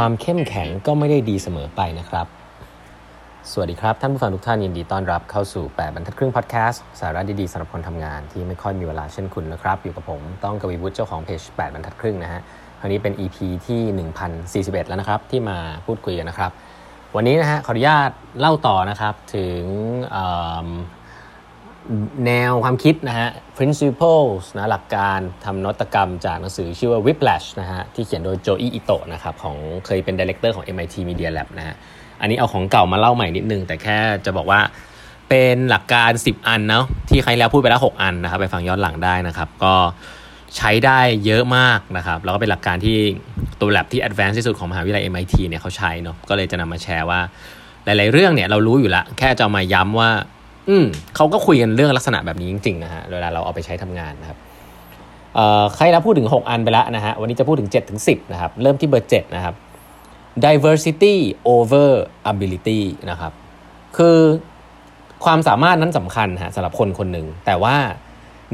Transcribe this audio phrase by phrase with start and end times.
[0.00, 2.26] ความเข้มแข็งก็ไม่ได้ดีเสมอไปนะครับ
[3.50, 12.40] สวัสดีครับ ท่านผู้ฟังทุกท่านยินดีต้อนรับเข้าสู่ 8 บรรทัดครึ่งพอดแคสต์สาระดีๆสำหรับคนทำงานที่ไม่ค่อยมีเวลาเช่นคุณนะครับ อยู่กับผมต้องกวีวุฒิเจ้าของเพจ 8 บรรทัดครึ่งนะฮะ
[12.80, 13.36] คราวนี้เป็น EP
[13.66, 13.82] ที่
[14.70, 16.50] 1041 แล้วนะครับ ที่มาพูดคุยกันนะครับ
[17.16, 19.62] วันนี้นะฮะขออนุญาตเล่าต่อนะครับถึง
[22.26, 23.28] แนวความคิดนะฮะ
[23.58, 31.74] principles นะหลักการทำนวัตกรรมจากหนังสือชื่อว่า Whiplash นะฮะที่เขียนโดยโจอีอิโตะนะครับของเคยเป็น director ของ MIT Media Lab นะฮะ
[32.20, 34.60] อันนี้เอาของเก่ามาเล่าใหม่นิดนึง แต่แค่จะบอกว่า
[35.28, 39.74] เป็นหลักการ 10 อันเนาะที่คราวแล้วพูดไปแล้ว 6 อันนะครับไปฟังย้อนหลังได้นะครับ ก็
[40.56, 42.96] ใช้ได้เยอะมากนะครับ แล้วก็เป็นหลักการที่
[43.60, 47.20] ตัว lab ที่ advanced ที่สุดของมหาวิทยาลัย MIT เนี่ยเขาใช้เนาะก็เลยจะนำมาแชร์ว่า
[47.84, 50.10] หลาย ๆ เรื่องเนี่ยเรารู้อยู่ละแค่จะมาย้ำว่า
[50.68, 54.38] อืมเขาก็คุยกันเรื่องลักษณะแบบนี้จริงๆนะฮะเวลาเราเอาไปใช้ทำงานนะครับ
[55.34, 59.54] เอ่อใครแล้วพูดถึง 6 อันไปแล้วนะฮะวันนี้จะพูดถึง7ถึง10นะครับเริ่มที่เบอร์7นะครับ
[60.44, 61.14] diversity
[61.54, 61.88] over
[62.32, 63.32] ability นะครับ
[63.96, 64.18] คือ
[65.24, 67.76] ความสามารถนั้นสำคัญฮะสำหรับคนคนหนึ่ง แต่ว่า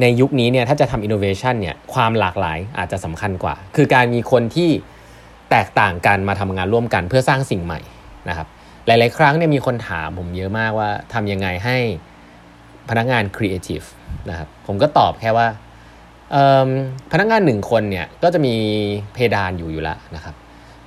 [0.00, 4.70] ในยุคนี้เนี่ยถ้าจะทำ innovation เนี่ยความหลากหลายอาจจะสำคัญกว่า คือการมีคนที่
[5.50, 7.80] แตกต่างกันมาทำงานร่วมกันเพื่อสร้างสิ่งใหม่
[8.28, 8.47] นะครับ
[8.86, 11.77] หลาย ๆ ครั้งเนี่ยมีคนถามผมเยอะมากว่าทำยังไงให้
[12.91, 13.83] พนักงานครีเอทีฟ
[14.30, 15.47] นะครับผมก็ตอบแค่ว่า
[17.12, 18.55] พนักงานหนึ่งคนเนี่ยก็จะมี
[19.14, 20.34] เพดานอยู่อยู่แล้วนะครับ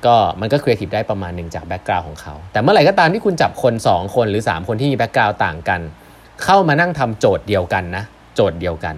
[0.05, 5.81] ก็มันก็ครีเอทีฟได้ประมาณหนึ่งจาก background ของเขา แต่เมื่อไหร่ก็ตามที่คุณจับคน 2 คนหรือ 3 คนที่มี background ต่างกัน
[6.43, 8.03] เข้ามานั่งทำโจทย์เดียวกันนะ
[8.35, 8.95] โจทย์เดียวกัน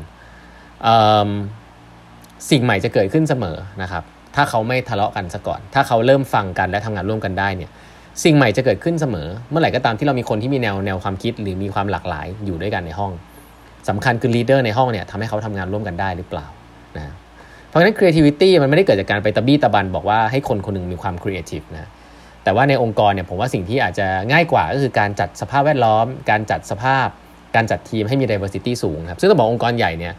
[2.49, 4.03] สิ่งใหม่จะเกิดขึ้นเสมอนะครับ
[4.35, 7.71] ถ้าเขาไม่ทะเลาะกันซะก่อน ถ้าเขาเริ่มฟังกันและทำงานร่วมกันได้เนี่ย
[8.23, 13.11] สิ่งใหม่จะเกิดขึ้นเสมอ เมื่อไหร่ก็ตามที่เรามีคนที่มีแนวแนวความคิด หรือมีความหลากหลายอยู่ด้วยกันในห้อง
[13.89, 16.45] สำคัญคือลีดเดอร์ในห้องเนี่ยทำให้เขาทำงานร่วมกันได้หรือเปล่า
[16.97, 17.13] นะ
[17.67, 21.89] เพราะฉะนั้น creativity มันไม่ได้เกิดจากการไปตะบี้ตะบันบอกว่าให้คนคนหนึ่งมีความ creative นะ
[22.43, 27.07] แต่ว่าในองค์กรเนี่ยผมว่าสิ่งที่อาจจะง่ายกว่าก็คือการจัดสภาพแวดล้อม การจัดสภาพ
[27.55, 30.13] การจัดทีมให้มี diversity สูงครับซึ่งต้องบอกองค์กรใหญ่เนี่ย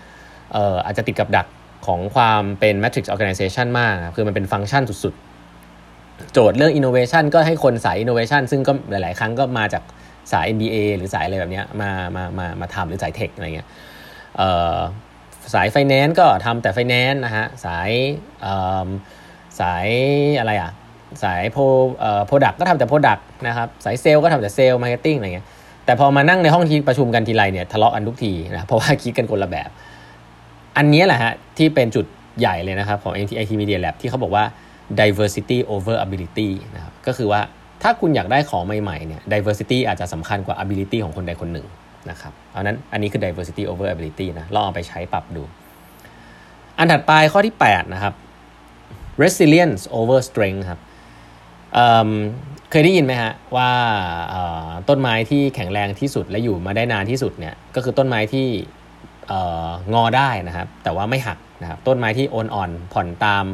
[0.56, 1.47] เอออาจจะติดกับดัก
[1.87, 5.15] ของความเป็น matrix organization มากคือมันเป็นฟังก์ชันสุด
[6.33, 9.83] โจทย์เรื่อง innovation ก็ให้คนสาย innovation ซึ่งก็หลาย ๆ ครั้งก็มาจาก
[10.33, 13.69] สาย MBA หรือสายอะไรแบบนี้มามามามาทำหรือสาย tech อะไรเงี้ย
[15.55, 17.91] สายไฟแนนซ์ก็ทำแต่ไฟแนนซ์นะฮะสาย
[19.61, 19.87] สาย
[20.39, 20.71] อะไรอะ
[21.23, 21.62] สายโปร
[22.27, 25.47] product ก็ทำแต่ product นะครับสายเซลล์ก็ทำแต่ sales marketing อะไรเงี้ย
[25.84, 29.71] แต่พอมานั่งในห้องที่ประชุมกันทีไรเนี่ยทะเลาะกันทุกทีนะเพราะว่าคิดกันคนละแบบ
[30.77, 32.07] อันนี้แหละฮะที่เป็นจุด
[32.41, 34.45] ใหญ่เลยนะครับของ NTIT Media Lab ที่เขาบอกว่า
[35.00, 37.41] diversity over ability นะครับก็คือว่า
[37.82, 41.66] ถ้าคุณอยากได้ของใหม่ๆเนี่ย diversity อาจจะสำคัญกว่า ability ของคนใดคนหนึ่ง
[42.10, 45.43] นะครับเพราะนั้นอันนี้คือ diversity over ability นะลองเอาไปใช้ปรับดู
[46.78, 48.15] อันถัดไปข้อที่ 8 นะครับ
[49.22, 50.81] resilience over strength ครับ
[51.75, 53.71] เเคยได้ยินไหมฮะว่า
[54.88, 58.47] ต้นไม้ที่แข็งแรงที่สุดและอยู่มาได้นานที่สุดเนี่ยก็คือต้นไม้ที่
[59.94, 63.44] งอได้นะครับแต่ว่าไม่หักนะครับต้นไม้ที่โอนอ่อนผ่อนตาม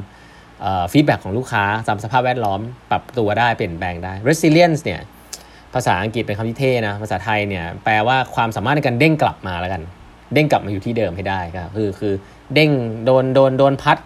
[0.92, 2.60] ฟีดแบ็ของลูกค้าตามสภาพแวดล้อม
[2.90, 5.00] ปรับตัวได้เปลี่ยนแปลงได้ resilience เนี่ย
[5.74, 9.82] ภาษาอังกฤษเป็นคำที่เท่นะภาษาไทยเนี่ยแปลว่าความสามารถในการเด้งกลับมาแล้วกัน
[10.34, 12.14] เด้งกลับมาอยู่ที่เดิมให้ได้ครับคือคือ
[12.54, 12.70] เด้ง
[13.04, 13.98] โดนโดนโดนพัด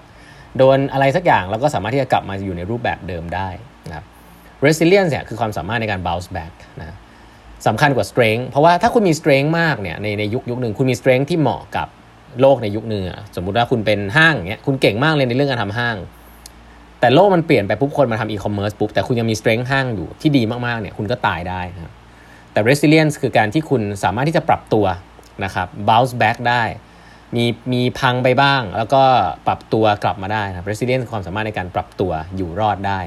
[0.58, 3.48] โดนอะไรสักอย่างแล้วก็สามารถที่จะกลับมาอยู่ในรูปแบบเดิมได้
[3.88, 4.04] นะครับ
[4.66, 6.96] resilience เนี่ยคือความสามารถในการ bounce back นะ
[7.66, 11.88] สำคัญกว่า strength เพราะว่าถ้าคุณมี strength มากเนี่ยในในยุคยุคหนึ่งคุณมี strength ที่เหมาะกับ
[12.40, 13.04] โลกในยุคหนึ่ง
[13.36, 15.96] สมมุติว่าคุณเป็นห้างเงี้ยคุณเก่งมากเลยในเรื่องการทำห้าง
[17.00, 21.92] แต่โลกมันเปลี่ยนไปปุ๊บคนมาทำอีคอมเมิร์ซปุ๊บแต่คุณยังมี strength ห้างอยู่ที่ดีมากๆเนี่ยคุณก็ตายได้ครับ
[22.52, 24.86] แต่ resilience คือการที่คุณสามารถที่จะปรับตัว
[25.44, 26.62] นะครับ bounce back ได้
[27.36, 29.02] มีมีพังไปบ้าง แล้วก็
[29.46, 33.00] ปรับตัวกลับมาได้ครับ resilience ความสามารถในการปรับตัวอยู่รอดได้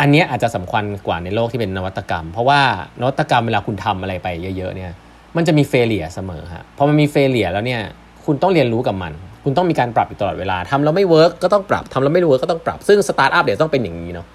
[0.00, 2.60] อันนี้อาจจะสำคัญกว่าในโลกที่เป็นนวัตกรรม เพราะว่า
[3.00, 4.92] นวัตกรรมเวลาคุณทำอะไรไปเยอะๆเนี่ย
[5.36, 7.82] มันจะมี failure เสมอฮะพอมันมี failure แล้วเนี่ย
[8.24, 9.12] คุณต้องเรียนรู้กับมัน
[9.48, 14.26] คุณต้องมีการปรับอยู่ตลอดเวลาทำแล้วไม่ work ก็ต้องปรับทำแล้วไม่ work ก็ต้องปรับซึ่งสตาร์ทอัพเดี๋ยวต้องเป็นอย่างนี้เนาะ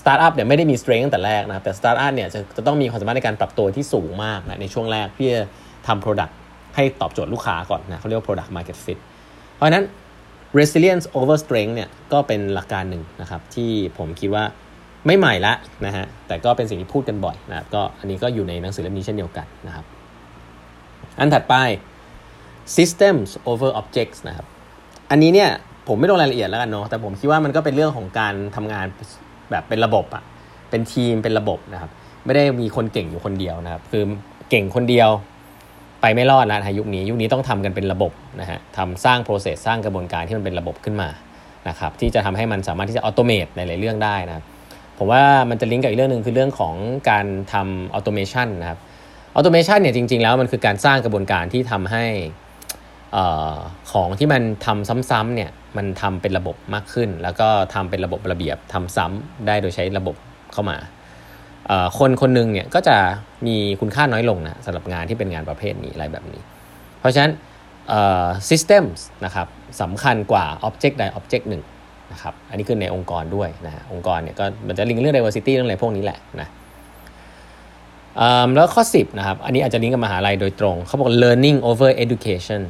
[0.00, 5.34] สตาร์ทอัพเนี่ยไม่ได้มี strength ตั้งแต่แรกนะแต่สตาร์ทอัพเนี่ยจะจะต้องมีความสามารถในการปรับตัวที่สูงมากนะในช่วงแรกเพื่อ
[5.86, 6.32] ทำ Product
[6.76, 8.98] ให้ตอบโจทย์ลูกค้าก่อนนะเขาเรียกว่า Product Market Fit
[9.54, 9.84] เพราะฉะนั้น
[10.58, 14.44] resilience over strength เนี่ยก็เป็นหลักการหนึ่งนะครับที่ผมคิดว่า
[15.06, 15.54] ไม่ใหม่ละ
[15.86, 19.84] นะฮะแต่ก็เป็นสิ่งที่พูดกันบ่อยนะก็อันนี้ก็อยู่ในหนังสือเล่มนี้เช่นเดียวกันนะครับ
[21.18, 21.54] อันถัดไป
[22.76, 24.46] systems over objects นะครับ
[25.10, 25.50] อันนี้เนี่ย
[25.88, 28.86] ผมไม่ลงรายละเอียดแล้วกันเนาะแต่ผมคิดว่ามันก็เป็นเรื่องของการทำงาน
[29.50, 30.22] แบบเป็นระบบอะ
[30.70, 31.90] เป็นทีมเป็นระบบนะครับ
[32.24, 34.02] ไม่ได้มีคนเก่งอยู่คนเดียวนะครับ คือ
[34.50, 35.08] เก่งคนเดียว
[36.00, 41.08] ไปไม่รอดแล้วนะยุคนี้ ยุคนี้ต้องทำกันเป็นระบบนะฮะทำสร้าง process สร้างกระบวนการที่มันเป็นระบบขึ้นมา
[41.68, 44.44] นะครับที่จะทำให้มันสามารถที่จะอัตโนมัติในหลายเรื่องได้นะครับ
[44.98, 46.74] ผมว่ามันจะลิงก์กับอีกเรื่องหนึ่งคือเรื่องของ
[47.10, 48.78] การทำ automation นะครับ
[49.34, 52.04] automation เนี่ยจริงๆแล้วมันคือการสร้างกระบวนการที่ทำให้
[53.16, 53.18] อ
[53.92, 60.16] ของที่มันทำซ้ำๆเนี่ยมันทำเป็นระบบมากขึ้น แล้วก็ทำเป็นระบบระเบียบทำซ้ำได้โดยใช้ระบบ
[60.52, 60.76] เข้ามา
[61.98, 62.96] คนคนหนึ่งเนี่ยก็จะ
[63.46, 66.40] มีคุณค่าน้อยลงนะสำหรับงานที่เป็นงานประเภทนี้อะไรแบบนี้
[67.00, 67.32] เพราะฉะนั้น
[68.50, 69.46] systems นะครับ
[69.82, 71.62] สำคัญกว่า object ใด object หนึ่ง
[72.12, 76.48] นะครับอันนี้คือในองค์กรด้วยนะองค์กรเนี่ยก็มันจะลิงก์เรื่อง diversity เรื่องอะไรพวกนี้แหละนะ
[78.54, 82.60] แล้วข้อ 10นะครับอันนี้อาจจะลิงก์กับมหาลัยโดยตรงเขาบอก learning over education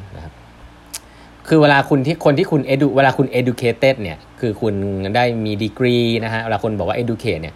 [1.52, 4.75] คือเวลาคุณที่คนที่คุณ edu เวลาคุณ educated เนี่ย คือคุณ
[5.17, 7.55] ได้มีดีกรีนะฮะ เวลาคนบอกว่า educate เนี่ย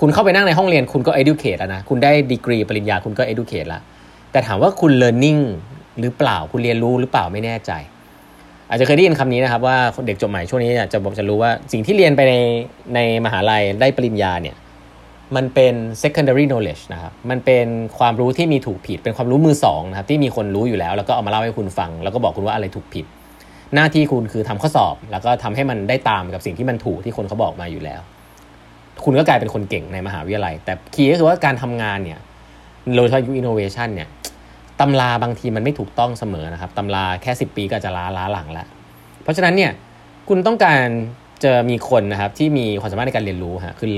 [0.00, 3.82] คุณเข้าไปนั่งในห้องเรียนคุณก็ educate แล้วนะ คุณได้ดีกรีปริญญาคุณก็ educate แล้ว
[4.32, 5.42] แต่ถามว่าคุณ learning
[6.00, 7.72] หรือเปล่า คุณเรียนรู้หรือเปล่าไม่แน่ใจ
[8.68, 9.76] อาจจะเคยได้ยินคำนี้นะครับว่า
[10.06, 12.34] เด็กจบใหม่ช่วงนี้จะบอกจะรู้ว่าสิ่งที่เรียนไปใน
[12.94, 14.56] ในมหาลัยได้ปริญญาเนี่ย
[15.36, 17.66] มันเป็น secondary knowledge นะครับ มันเป็น
[17.98, 23.06] ความรู้ที่มีถูกผิด เป็นความรู้มือสองนะครับที่มีคนรู้อยู่แล้ว แล้วก็เอามาเล่าให้คุณฟัง แล้วก็บอกคุณว่าอะไรถูกผิด
[23.74, 28.00] หน้าที่คุณคือทำข้อสอบ แล้วก็ทำให้มันได้ตามกับสิ่งที่มันถูกที่คนเขาบอกมาอยู่แล้ว
[29.04, 32.18] คุณก็กลายเป็นคนเก่งในมหาวิทยาลัย แต่ key ก็คือว่าการทำงานเนี่ย
[32.96, 34.08] โดยเฉพาะยุคอินโนเวชันเนี่ย
[34.80, 38.66] ตำราบางทีมันไม่ถูกต้องเสมอนะครับตำราแค่ 10 ปีก็จะล้าล้าหลังแล้ว
[39.22, 39.72] เพราะฉะนั้นเนี่ย
[40.28, 40.86] คุณต้องการ
[41.44, 43.88] จะมีคนนะครับที่มีความสามารถในการเรียนรู้ฮะคือ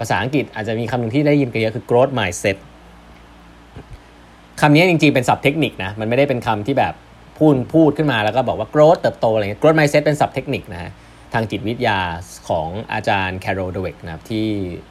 [0.00, 2.56] ภาษาอังกฤษอาจจะมีคำหนึ่งที่ได้ยินกันเยอะคือ growth mindset
[4.60, 6.94] คำนี้จริงๆเป็นศัพท์เทคนิคนะมันไม่ได้เป็นคำที่แบบ
[7.38, 10.90] พูดพูดขึ้นมาแล้วก็บอกว่า growth เติบโตอะไรเงี้ย growth mindset เป็นศัพท์เทคนิคนะฮะ
[11.34, 11.98] ทางจิตวิทยา
[12.48, 14.48] ของอาจารย์แคโรเดวิกนะครับที่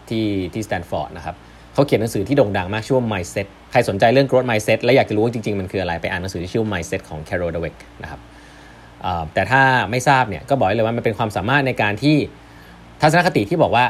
[0.09, 1.35] ที่ที่สแตนฟอร์ดนะครับ
[1.73, 8.21] เขาเขียนหนังสือที่โด่งดังมากชื่อว่า mindset ใครสนใจเรื่อง growth mindset และอยากจะรู้ว่าจริงๆ มันคืออะไรไปอ่านหนังสือที่ชื่อ mindset ของ Carol Dweck นะครับ
[9.33, 9.61] แต่ถ้า
[9.91, 12.15] ไม่ทราบเนี่ยก็บอกเลยว่ามันเป็นความสามารถในการที่
[13.01, 13.85] ทัศนคติที่บอกว่า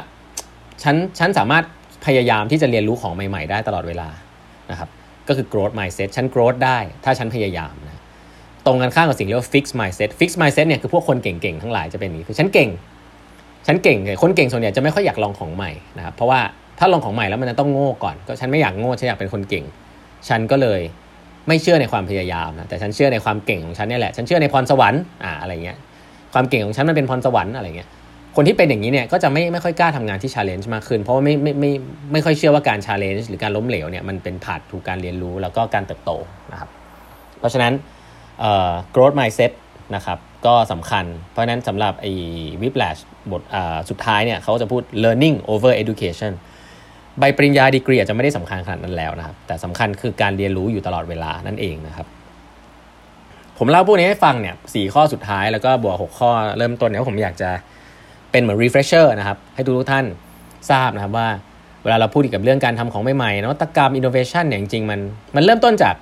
[0.82, 1.64] ฉันฉันสามารถ
[2.06, 4.08] พยายามที่จะเรียนรู้ของใหม่ ๆ ได้ตลอดเวลา
[4.70, 4.88] นะครับ
[5.28, 7.74] ก็คือ growth mindset ฉัน growth ได้ถ้าฉันพยายาม
[8.68, 12.68] รงกันข้ามกับสิ่งเรียกว่า fix mindset fix mindset เนี่ยคือพวกคนเก่งๆทั้งหลายจะเป็นอย่างนี้คือฉันเก่ง
[13.66, 16.40] ฉันเก่งคนเก่งส่วนใหญ่จะไม่ค่อยอยากลองของใหม่นะครับเพราะว่า
[16.78, 19.64] ถ้าลองของใหม่แล้วมันจะต้องโง่ก่อน ก็ฉันไม่อยากโง่ฉันอยากเป็นคนเก่ง
[20.28, 20.80] ฉันก็เลย
[21.48, 25.78] ไม่เชื่อในความพยายามนะแต่ฉันเชื่อในความเก่งของฉันนี่แหละ ฉันเชื่อในพรสวรรค์อ่าอะไรเงี้ย
[26.34, 27.88] ความเก่งของฉันมันเป็นพรสวรรค์อะไรเงี้ย
[28.36, 31.70] คนที่เป็นอย่างนี้เนี่ยก็จะไม่ไม่ค่อยกล้าทำงานที่ challenge มากขึ้น เพราะว่าไม่ไม่ไม่
[32.12, 36.10] ไม่ค่อยเชื่อว่าการ challenge หรือการล้มเหลวเนี่ยมันเป็นผ่านถูกการเรียนรู้แล้วก็การเติบโต
[36.52, 36.70] นะครับ
[37.38, 37.72] เพราะฉะนั้น
[38.94, 39.52] growth mindset
[39.94, 42.12] นะครับก็สำคัญ เพราะนั้นสำหรับไอ้
[42.60, 43.00] whiplash
[43.30, 43.42] บท
[43.90, 46.32] สุดท้ายเนี่ยเขาจะพูด learning over education
[47.18, 52.06] ใบปริญญาดีกรีอาจจะไม่ได้สำคัญขนาดนั้นแล้วนะครับ แต่สำคัญคือการเรียนรู้อยู่ตลอดเวลานั่นเองนะครับ
[53.58, 57.50] ผมเล่าพวกนี้ให้ฟังเนี่ยสี่ข้อสุดท้ายแล้วก็บวกหกข้อเริ่มต้นเนี่ยผมอยากจะ
[58.30, 60.04] เป็นเหมือน refresher นะครับ ให้ทุกท่าน
[60.70, 61.28] ทราบนะครับว่า
[61.82, 65.00] เวลาเราพูดกับเรื่องการทำของใหม่ๆนวัตกรรม innovation เนี่ยจริงๆมัน
[65.36, 65.94] มันเริ่มต้นจาก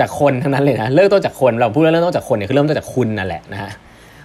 [0.00, 3.70] จากคนทั้งนั้นเลยนะเริ่มต้นจากคนเราพูดเริ่มต้นจากคนเนี่ยคือเริ่มต้นจากคุณนั่นแหละนะฮะ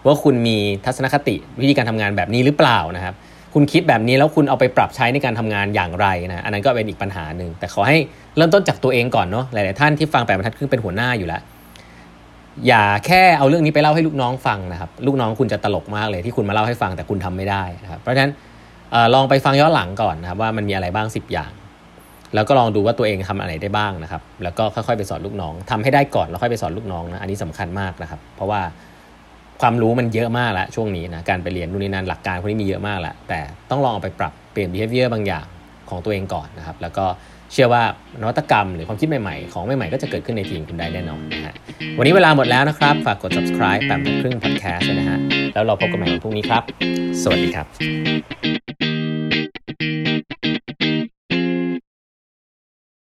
[0.05, 3.13] ว่าคุณมีทัศนคติวิธีการทำงานแบบนี้หรือเปล่านะครับ
[3.53, 7.97] คุณคิดแบบนี้แล้วคุณเอาไปปรับใช้ในการทำงานอย่างไรนะอันนั้นก็เป็นอีกปัญหาหนึ่งแต่ขอให้
[8.37, 11.41] เริ่มต้นจากตัวเองก่อนเนาะหลาย ๆ ท่านที่ฟังแปดบรรทัดครึ่งเป็นหัวหน้าอยู่แล้ว
[12.67, 18.31] อย่าแค่เอาเรื่องนี้ไปเล่าให้ลูกน้องฟังนะครับ ลูกน้องคุณจะตลกมากเลยที่คุณมาเล่าให้ฟังแต่คุณทำไม่ได้นะครับเพราะฉะนั้น
[19.13, 21.51] ลองไปฟังย้อนหลังก่อนนะครับว่ามันมีอะไรบ้าง 10 อย่าง
[22.35, 28.61] แล้วก็ลองดูว่าตัวเองทำอะไรได้บ้างนะครับ แล้วก็ค่อยๆไปสอนลูกน้องทำให้ได้ก่อนแล้วค่อยไปสอนลูกน้องนะอันนี้สำคัญมากนะครับ เพราะว่า
[29.61, 35.45] ความรู้มันเยอะมากแล้วช่วงนี้นะการไปเรียนนู่นนี่นั่นหลักการพวกนี้มีเยอะมากแล้วแต่ต้องลองเอาไปปรับเปลี่ยน behavior บางอย่าง
[35.89, 37.05] ของตัวเองก่อนนะครับ แล้วก็
[37.53, 37.83] เชื่อว่า
[38.21, 41.53] นวัตกรรมหรือความคิดใหม่ๆ ของใหม่ๆ ก็จะเกิดขึ้นในทีมคุณได้แน่นอนนะฮะ
[41.97, 45.19] วันนี้เวลาหมดแล้วนะครับ ฝากกด subscribe แปมครึ่ง podcast นะฮะ
[45.53, 46.63] แล้วเราพบกันใหม่วันพรุ่งนี้ครับ
[47.23, 48.58] สวัสดีครับ